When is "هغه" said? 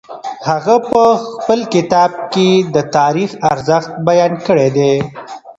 0.47-0.75